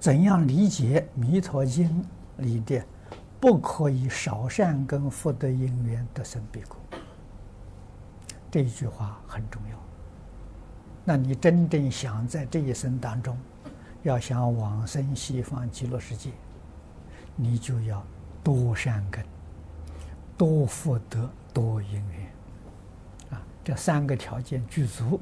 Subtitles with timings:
[0.00, 2.02] 怎样理解《弥陀经》
[2.42, 2.82] 里的
[3.38, 6.78] “不可以少善根福德因缘得生彼国”
[8.50, 9.78] 这一句话很重要。
[11.04, 13.36] 那你真正想在这一生当中，
[14.02, 16.30] 要想往生西方极乐世界，
[17.36, 18.02] 你就要
[18.42, 19.22] 多善根、
[20.38, 22.32] 多福德、多因缘
[23.32, 25.20] 啊，这三个条件具足，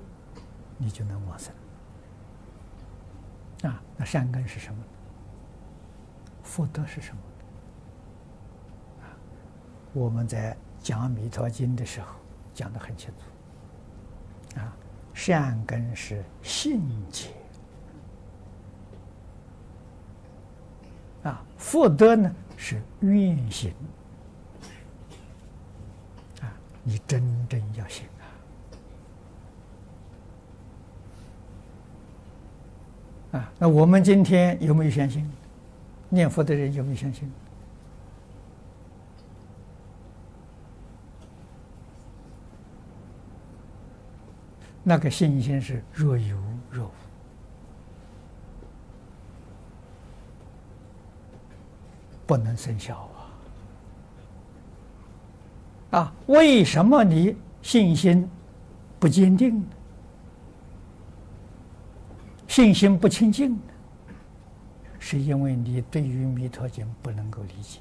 [0.77, 1.53] 你就能往生。
[3.63, 4.85] 啊，那善根是什么？
[6.43, 7.23] 福德是什么？
[9.03, 9.11] 啊，
[9.93, 12.15] 我们在讲《弥陀经》的时候
[12.55, 14.61] 讲得很清楚。
[14.61, 14.73] 啊，
[15.13, 16.81] 善根是信
[17.11, 17.31] 解。
[21.25, 23.75] 啊，福德呢是愿行。
[26.41, 26.53] 啊，
[26.85, 28.07] 你真正要信。
[33.33, 35.29] 啊，那我们今天有没有相信？
[36.09, 37.31] 念佛的人有没有相信？
[44.83, 46.37] 那个信心是若有
[46.71, 46.91] 若无
[52.27, 53.07] 不能生效
[55.91, 55.99] 啊！
[55.99, 58.27] 啊，为什么你信心
[58.99, 59.63] 不坚定？
[62.59, 63.57] 信心不清净，
[64.99, 67.79] 是因为你对于《弥陀经》不能够理解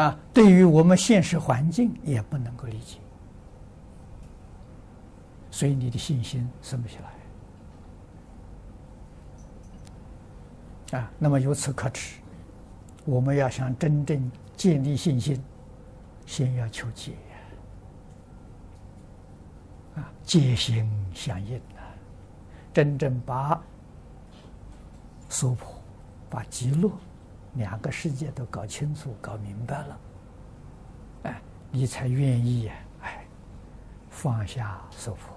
[0.00, 2.98] 啊，对于我们现实环境也不能够理解，
[5.50, 6.98] 所以你的信心生不起
[10.92, 11.10] 来啊。
[11.18, 12.18] 那么由此可知，
[13.04, 15.42] 我们要想真正建立信心，
[16.24, 17.14] 先要求解。
[19.96, 21.82] 啊，皆心相应啊！
[22.72, 23.60] 真正把
[25.28, 25.74] 娑婆、
[26.28, 26.90] 把极乐
[27.54, 30.00] 两个世界都搞清楚、搞明白了，
[31.24, 32.70] 哎，你才愿意
[33.00, 33.24] 哎
[34.10, 35.34] 放下娑婆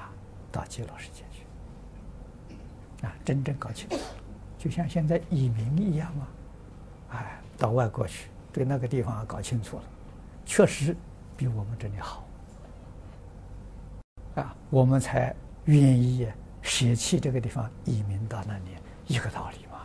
[0.00, 0.10] 啊，
[0.50, 3.12] 到极乐世界去啊！
[3.24, 3.96] 真正搞清楚，
[4.58, 6.26] 就像现在移民一样嘛，
[7.10, 9.82] 哎，到外国去，对那个地方搞清楚了，
[10.46, 10.96] 确实
[11.36, 12.24] 比我们这里好。
[14.38, 15.34] 啊，我们才
[15.64, 16.28] 愿意
[16.62, 18.76] 舍弃这个地方，移民到那里，
[19.06, 19.80] 一个道理嘛。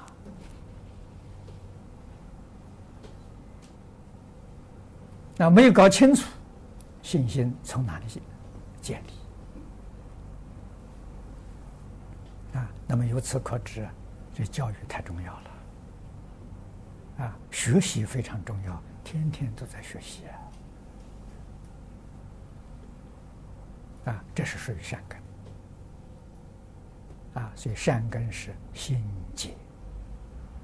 [5.35, 6.29] 那没有搞清楚，
[7.01, 8.05] 信心从哪里
[8.79, 9.13] 建立？
[12.57, 13.87] 啊，那么由此可知，
[14.35, 15.49] 这教育太重要了。
[17.25, 20.37] 啊，学习非常重要，天天都在学习啊。
[24.05, 25.19] 啊，这是属于善根。
[27.33, 29.03] 啊，所以善根是心
[29.33, 29.49] 结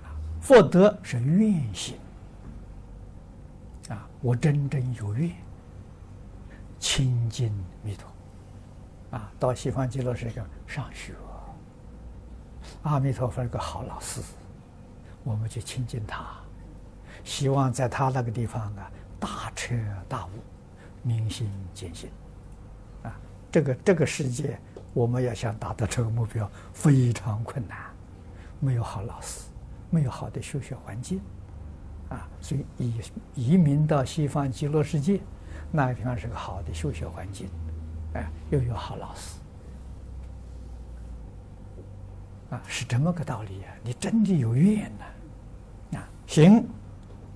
[0.04, 1.98] 啊，福德是愿行
[3.90, 5.32] 啊，我真正有愿
[6.78, 7.52] 亲近
[7.84, 8.08] 弥陀。
[9.18, 11.16] 啊，到西方极乐世界上学，
[12.84, 14.22] 阿弥陀佛是个好老师，
[15.24, 16.24] 我们去亲近他，
[17.24, 19.76] 希望在他那个地方啊，大彻
[20.08, 20.30] 大悟，
[21.02, 22.12] 明心见性。
[23.52, 24.60] 这个这个世界，
[24.94, 27.78] 我们要想达到这个目标，非常困难，
[28.60, 29.50] 没有好老师，
[29.90, 31.20] 没有好的修学环境，
[32.10, 33.02] 啊，所以移
[33.36, 35.20] 移民到西方极乐世界，
[35.72, 37.50] 那个地方是个好的修学环境，
[38.14, 39.40] 哎，又有好老师，
[42.52, 43.74] 啊，是这么个道理啊！
[43.84, 46.58] 你真的有愿呢，啊，行，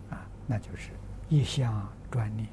[0.09, 0.89] 啊，那就是
[1.29, 2.47] 一项专念。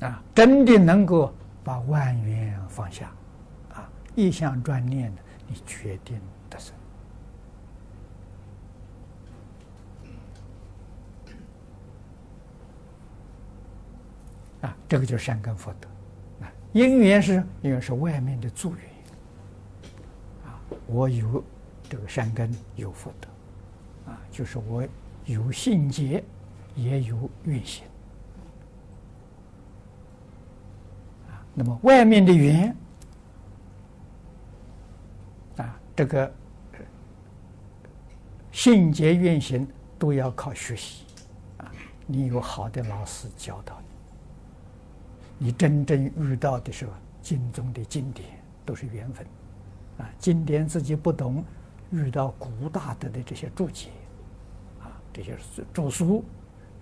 [0.00, 1.32] 啊，真的能够
[1.64, 3.10] 把万缘放下，
[3.72, 6.20] 啊，一向专念的，你决定
[6.50, 6.74] 得生。
[14.60, 15.88] 啊，这个就是善根福德。
[16.44, 18.80] 啊，因缘是因为是外面的助缘。
[20.44, 21.42] 啊，我有
[21.88, 24.86] 这个善根，有福德，啊，就是我
[25.24, 26.22] 有信解，
[26.74, 27.86] 也有愿行。
[31.58, 32.76] 那么外面的缘
[35.56, 36.30] 啊，这个
[38.52, 39.66] 信解愿行
[39.98, 41.06] 都要靠学习
[41.56, 41.72] 啊。
[42.06, 43.80] 你有好的老师教导
[45.38, 46.92] 你，你真正遇到的时候，
[47.22, 48.28] 经中的经典
[48.66, 49.26] 都是缘分
[49.96, 50.10] 啊。
[50.18, 51.42] 经典自己不懂，
[51.90, 53.88] 遇到古大德的这些注解
[54.82, 55.34] 啊，这些
[55.72, 56.22] 着书，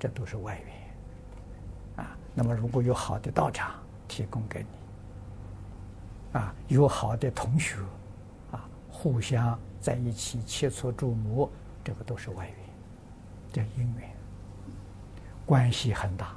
[0.00, 2.17] 这都是外缘啊。
[2.35, 7.77] 那么如果有好的道场，提供给你啊，有好的同学，
[8.51, 11.51] 啊，互相在一起切磋琢磨，
[11.83, 12.56] 这个都是外缘，
[13.53, 14.11] 这因缘
[15.47, 16.35] 关系很大。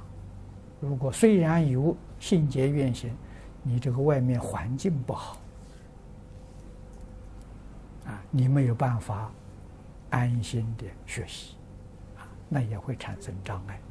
[0.80, 3.12] 如果虽然有信结愿行，
[3.64, 5.38] 你这个外面环境不好，
[8.06, 9.32] 啊，你没有办法
[10.12, 11.56] 安心的学习，
[12.18, 13.82] 啊，那也会产生障碍，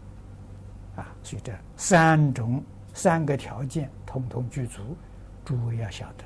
[0.96, 2.62] 啊，所以这三种
[2.96, 4.96] 三个条件统统具足，
[5.44, 6.24] 诸位要晓得，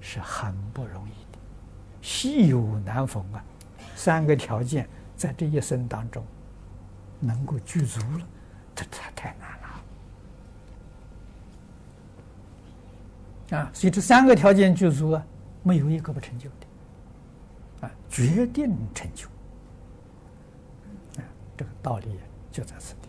[0.00, 1.38] 是很不容易的，
[2.00, 3.44] 稀有难逢啊！
[3.96, 6.24] 三个条件在这一生当中
[7.18, 8.24] 能够具足了，
[8.76, 9.50] 这太太难
[13.50, 13.58] 了。
[13.58, 15.26] 啊，所以这三个条件具足啊，
[15.64, 19.26] 没有一个不成就的，啊，决定成就，
[21.20, 22.06] 啊，这个道理
[22.52, 23.08] 就在此地。